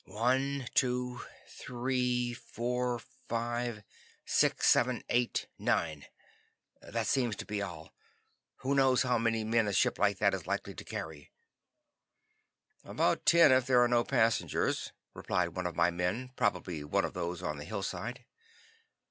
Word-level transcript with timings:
"One 0.07 0.65
two 0.73 1.21
three 1.47 2.33
four, 2.33 2.97
five 3.29 3.83
six 4.25 4.65
seven 4.65 5.03
eight 5.09 5.45
nine. 5.59 6.07
That 6.81 7.05
seems 7.05 7.35
to 7.35 7.45
be 7.45 7.61
all. 7.61 7.93
Who 8.61 8.73
knows 8.73 9.03
how 9.03 9.19
many 9.19 9.43
men 9.43 9.67
a 9.67 9.73
ship 9.73 9.99
like 9.99 10.17
that 10.17 10.33
is 10.33 10.47
likely 10.47 10.73
to 10.73 10.83
carry?" 10.83 11.29
"About 12.83 13.27
ten, 13.27 13.51
if 13.51 13.67
there 13.67 13.83
are 13.83 13.87
no 13.87 14.03
passengers," 14.03 14.91
replied 15.13 15.49
one 15.49 15.67
of 15.67 15.75
my 15.75 15.91
men, 15.91 16.31
probably 16.35 16.83
one 16.83 17.05
of 17.05 17.13
those 17.13 17.43
on 17.43 17.57
the 17.57 17.63
hillside. 17.65 18.25